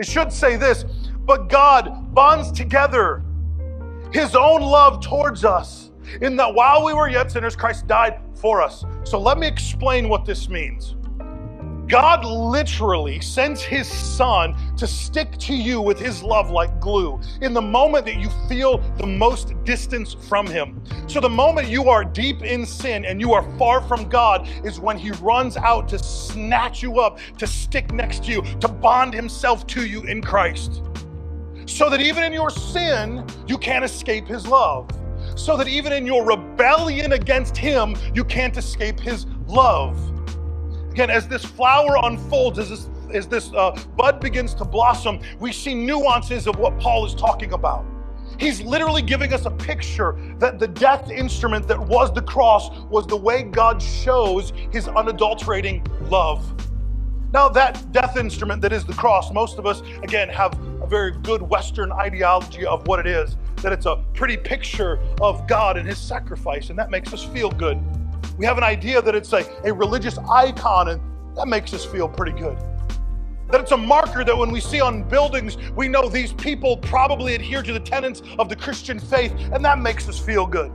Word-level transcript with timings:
It 0.00 0.06
should 0.06 0.32
say 0.32 0.56
this, 0.56 0.86
but 1.26 1.50
God 1.50 2.14
bonds 2.14 2.50
together 2.50 3.22
his 4.14 4.34
own 4.34 4.62
love 4.62 5.02
towards 5.02 5.44
us 5.44 5.90
in 6.22 6.36
that 6.36 6.54
while 6.54 6.82
we 6.82 6.94
were 6.94 7.10
yet 7.10 7.30
sinners, 7.30 7.54
Christ 7.54 7.86
died 7.86 8.18
for 8.34 8.62
us. 8.62 8.82
So 9.04 9.20
let 9.20 9.36
me 9.36 9.46
explain 9.46 10.08
what 10.08 10.24
this 10.24 10.48
means. 10.48 10.96
God 11.90 12.24
literally 12.24 13.20
sends 13.20 13.60
his 13.60 13.88
son 13.88 14.54
to 14.76 14.86
stick 14.86 15.36
to 15.38 15.52
you 15.52 15.80
with 15.80 15.98
his 15.98 16.22
love 16.22 16.48
like 16.48 16.80
glue 16.80 17.20
in 17.42 17.52
the 17.52 17.60
moment 17.60 18.06
that 18.06 18.16
you 18.18 18.30
feel 18.48 18.78
the 18.96 19.08
most 19.08 19.60
distance 19.64 20.14
from 20.14 20.46
him. 20.46 20.80
So, 21.08 21.18
the 21.18 21.28
moment 21.28 21.66
you 21.66 21.88
are 21.88 22.04
deep 22.04 22.42
in 22.42 22.64
sin 22.64 23.04
and 23.04 23.20
you 23.20 23.32
are 23.32 23.42
far 23.58 23.80
from 23.80 24.08
God 24.08 24.48
is 24.64 24.78
when 24.78 24.98
he 24.98 25.10
runs 25.10 25.56
out 25.56 25.88
to 25.88 25.98
snatch 25.98 26.80
you 26.80 27.00
up, 27.00 27.18
to 27.38 27.46
stick 27.48 27.92
next 27.92 28.22
to 28.26 28.30
you, 28.30 28.42
to 28.60 28.68
bond 28.68 29.12
himself 29.12 29.66
to 29.68 29.84
you 29.84 30.02
in 30.02 30.22
Christ. 30.22 30.84
So 31.66 31.90
that 31.90 32.00
even 32.00 32.22
in 32.22 32.32
your 32.32 32.50
sin, 32.50 33.26
you 33.48 33.58
can't 33.58 33.84
escape 33.84 34.28
his 34.28 34.46
love. 34.46 34.88
So 35.34 35.56
that 35.56 35.66
even 35.66 35.92
in 35.92 36.06
your 36.06 36.24
rebellion 36.24 37.14
against 37.14 37.56
him, 37.56 37.96
you 38.14 38.22
can't 38.22 38.56
escape 38.56 39.00
his 39.00 39.26
love. 39.48 40.09
Again, 40.90 41.10
as 41.10 41.28
this 41.28 41.44
flower 41.44 41.96
unfolds, 42.02 42.58
as 42.58 42.68
this, 42.68 42.88
as 43.12 43.28
this 43.28 43.52
uh, 43.54 43.78
bud 43.96 44.20
begins 44.20 44.54
to 44.54 44.64
blossom, 44.64 45.20
we 45.38 45.52
see 45.52 45.74
nuances 45.74 46.46
of 46.46 46.58
what 46.58 46.78
Paul 46.80 47.06
is 47.06 47.14
talking 47.14 47.52
about. 47.52 47.84
He's 48.38 48.60
literally 48.62 49.02
giving 49.02 49.32
us 49.32 49.44
a 49.44 49.50
picture 49.50 50.18
that 50.38 50.58
the 50.58 50.66
death 50.66 51.10
instrument 51.10 51.68
that 51.68 51.78
was 51.78 52.12
the 52.12 52.22
cross 52.22 52.70
was 52.88 53.06
the 53.06 53.16
way 53.16 53.42
God 53.42 53.80
shows 53.82 54.52
his 54.72 54.88
unadulterating 54.88 55.86
love. 56.08 56.54
Now, 57.32 57.48
that 57.50 57.92
death 57.92 58.16
instrument 58.16 58.60
that 58.62 58.72
is 58.72 58.84
the 58.84 58.94
cross, 58.94 59.32
most 59.32 59.58
of 59.58 59.66
us, 59.66 59.82
again, 60.02 60.28
have 60.30 60.58
a 60.82 60.86
very 60.86 61.12
good 61.22 61.42
Western 61.42 61.92
ideology 61.92 62.66
of 62.66 62.84
what 62.88 62.98
it 62.98 63.06
is, 63.06 63.36
that 63.56 63.72
it's 63.72 63.86
a 63.86 64.02
pretty 64.14 64.36
picture 64.36 64.98
of 65.20 65.46
God 65.46 65.76
and 65.76 65.86
his 65.86 65.98
sacrifice, 65.98 66.70
and 66.70 66.78
that 66.78 66.90
makes 66.90 67.12
us 67.12 67.22
feel 67.22 67.50
good. 67.50 67.78
We 68.38 68.46
have 68.46 68.58
an 68.58 68.64
idea 68.64 69.02
that 69.02 69.14
it's 69.14 69.32
a, 69.32 69.44
a 69.64 69.72
religious 69.72 70.18
icon, 70.30 70.88
and 70.88 71.00
that 71.36 71.46
makes 71.46 71.74
us 71.74 71.84
feel 71.84 72.08
pretty 72.08 72.32
good. 72.38 72.58
That 73.50 73.60
it's 73.60 73.72
a 73.72 73.76
marker 73.76 74.24
that 74.24 74.36
when 74.36 74.50
we 74.50 74.60
see 74.60 74.80
on 74.80 75.02
buildings, 75.02 75.56
we 75.74 75.88
know 75.88 76.08
these 76.08 76.32
people 76.32 76.76
probably 76.76 77.34
adhere 77.34 77.62
to 77.62 77.72
the 77.72 77.80
tenets 77.80 78.22
of 78.38 78.48
the 78.48 78.56
Christian 78.56 78.98
faith, 78.98 79.32
and 79.52 79.64
that 79.64 79.78
makes 79.78 80.08
us 80.08 80.18
feel 80.18 80.46
good. 80.46 80.72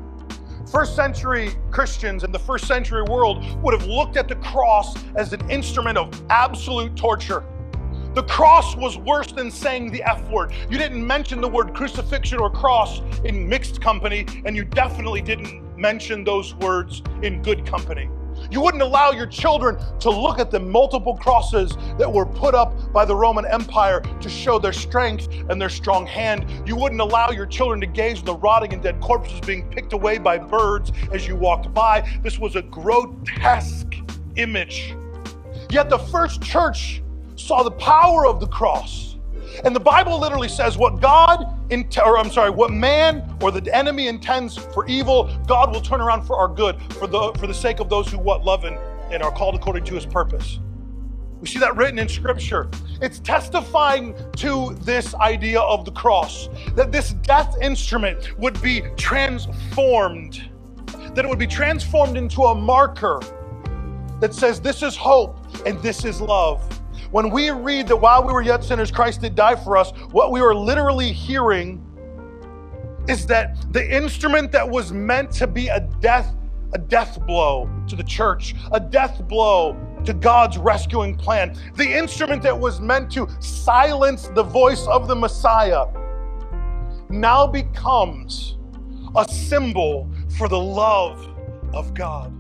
First 0.70 0.96
century 0.96 1.52
Christians 1.72 2.24
in 2.24 2.32
the 2.32 2.40
first 2.40 2.68
century 2.68 3.04
world 3.04 3.46
would 3.62 3.74
have 3.74 3.88
looked 3.88 4.18
at 4.18 4.28
the 4.28 4.36
cross 4.36 4.96
as 5.16 5.32
an 5.32 5.50
instrument 5.50 5.98
of 5.98 6.10
absolute 6.30 6.96
torture. 6.96 7.46
The 8.14 8.24
cross 8.24 8.76
was 8.76 8.98
worse 8.98 9.32
than 9.32 9.52
saying 9.52 9.92
the 9.92 10.02
F 10.04 10.30
word. 10.30 10.54
You 10.70 10.78
didn't 10.78 11.06
mention 11.06 11.42
the 11.42 11.50
word 11.50 11.74
crucifixion 11.74 12.40
or 12.40 12.50
cross 12.50 13.02
in 13.24 13.48
mixed 13.48 13.82
company, 13.82 14.26
and 14.46 14.56
you 14.56 14.64
definitely 14.64 15.22
didn't 15.22 15.65
mention 15.78 16.24
those 16.24 16.56
words 16.56 17.02
in 17.22 17.42
good 17.42 17.66
company. 17.66 18.10
You 18.52 18.62
wouldn't 18.62 18.84
allow 18.84 19.12
your 19.12 19.26
children 19.26 19.78
to 20.00 20.10
look 20.10 20.40
at 20.40 20.52
the 20.52 20.60
multiple 20.60 21.16
crosses 21.16 21.76
that 21.98 22.12
were 22.12 22.26
put 22.26 22.54
up 22.54 22.92
by 22.94 23.06
the 23.06 23.16
Roman 23.16 23.46
Empire 23.46 24.02
to 24.20 24.30
show 24.30 24.60
their 24.60 24.74
strength 24.74 25.28
and 25.50 25.60
their 25.60 25.70
strong 25.70 26.06
hand. 26.06 26.46
You 26.68 26.76
wouldn't 26.76 27.02
allow 27.02 27.32
your 27.32 27.46
children 27.46 27.80
to 27.82 27.88
gaze 27.88 28.20
on 28.20 28.26
the 28.26 28.36
rotting 28.36 28.74
and 28.74 28.84
dead 28.84 29.00
corpses 29.02 29.40
being 29.42 29.70
picked 29.70 29.94
away 29.94 30.18
by 30.18 30.38
birds 30.38 30.92
as 31.12 31.28
you 31.28 31.36
walked 31.36 31.74
by. 31.74 32.08
This 32.24 32.38
was 32.38 32.56
a 32.56 32.62
grotesque 32.62 33.96
image. 34.36 34.96
Yet 35.70 35.90
the 35.90 36.00
first 36.00 36.42
church 36.42 37.02
saw 37.36 37.64
the 37.64 37.72
power 37.72 38.26
of 38.28 38.40
the 38.40 38.48
cross 38.48 39.15
and 39.64 39.76
the 39.76 39.80
Bible 39.80 40.20
literally 40.20 40.50
says 40.50 40.78
what 40.78 41.02
God, 41.02 41.46
or 42.04 42.18
I'm 42.18 42.32
sorry, 42.32 42.50
what 42.50 42.72
man 42.72 43.38
or 43.42 43.52
the 43.52 43.76
enemy 43.76 44.08
intends 44.08 44.58
for 44.58 44.86
evil, 44.88 45.30
God 45.48 45.72
will 45.72 45.82
turn 45.82 46.02
around 46.02 46.24
for 46.24 46.38
our 46.38 46.48
good, 46.48 46.82
for 46.94 47.08
the 47.08 47.32
for 47.40 47.48
the 47.48 47.54
sake 47.54 47.80
of 47.80 47.90
those 47.90 48.08
who 48.10 48.18
what 48.18 48.44
love 48.44 48.66
and, 48.66 48.78
and 49.12 49.24
are 49.24 49.32
called 49.32 49.56
according 49.56 49.86
to 49.86 49.96
his 49.96 50.06
purpose. 50.06 50.60
We 51.42 51.48
see 51.48 51.60
that 51.60 51.76
written 51.76 52.00
in 52.00 52.08
scripture. 52.10 52.70
It's 53.02 53.20
testifying 53.20 54.16
to 54.38 54.74
this 54.82 55.14
idea 55.16 55.60
of 55.60 55.86
the 55.86 55.92
cross, 55.92 56.50
that 56.76 56.92
this 56.92 57.12
death 57.12 57.56
instrument 57.62 58.38
would 58.40 58.60
be 58.62 58.82
transformed, 58.96 60.50
that 61.14 61.26
it 61.26 61.28
would 61.28 61.40
be 61.40 61.48
transformed 61.48 62.18
into 62.18 62.44
a 62.44 62.56
marker 62.56 63.22
that 64.22 64.34
says 64.34 64.62
this 64.62 64.82
is 64.82 64.96
hope 64.96 65.38
and 65.66 65.80
this 65.82 66.06
is 66.06 66.22
love. 66.22 66.75
When 67.16 67.30
we 67.30 67.50
read 67.50 67.88
that 67.88 67.96
while 67.96 68.28
we 68.28 68.34
were 68.34 68.42
yet 68.42 68.62
sinners, 68.62 68.92
Christ 68.92 69.22
did 69.22 69.36
die 69.36 69.56
for 69.56 69.78
us, 69.78 69.92
what 70.12 70.34
we 70.34 70.42
are 70.42 70.54
literally 70.54 71.14
hearing 71.14 71.82
is 73.08 73.26
that 73.28 73.72
the 73.72 73.90
instrument 73.90 74.52
that 74.52 74.70
was 74.70 74.92
meant 74.92 75.32
to 75.36 75.48
be 75.48 75.70
a 75.70 75.80
death, 76.02 76.36
a 76.74 76.78
death 76.78 77.26
blow 77.26 77.70
to 77.88 77.96
the 77.96 78.04
church, 78.04 78.54
a 78.74 78.82
death 78.82 79.26
blow 79.30 79.78
to 80.04 80.12
God's 80.12 80.58
rescuing 80.58 81.16
plan, 81.16 81.58
the 81.76 81.90
instrument 81.90 82.44
that 82.44 82.60
was 82.60 82.82
meant 82.82 83.10
to 83.14 83.30
silence 83.40 84.28
the 84.36 84.44
voice 84.44 84.86
of 84.86 85.08
the 85.08 85.16
Messiah, 85.16 85.86
now 87.08 87.48
becomes 87.48 88.58
a 89.16 89.24
symbol 89.30 90.12
for 90.38 90.50
the 90.50 90.60
love 90.60 91.30
of 91.74 91.94
God. 91.94 92.34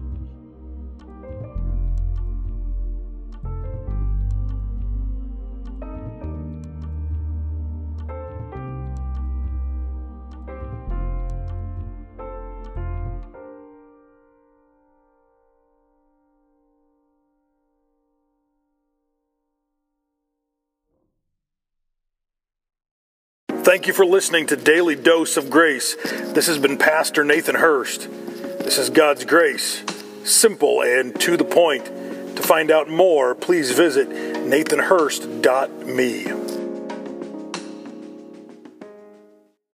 Thank 23.66 23.88
you 23.88 23.94
for 23.94 24.06
listening 24.06 24.46
to 24.48 24.56
Daily 24.56 24.96
Dose 24.96 25.36
of 25.38 25.50
Grace. 25.50 25.96
This 25.96 26.46
has 26.46 26.60
been 26.60 26.78
Pastor 26.78 27.24
Nathan 27.24 27.56
Hurst. 27.56 28.08
This 28.60 28.78
is 28.78 28.92
God's 28.92 29.26
grace, 29.26 29.82
simple 30.24 30.84
and 30.84 31.20
to 31.22 31.36
the 31.36 31.46
point. 31.46 31.86
To 31.86 32.44
find 32.44 32.70
out 32.70 32.88
more, 32.88 33.34
please 33.34 33.72
visit 33.72 34.08
nathanhurst.me. 34.08 36.55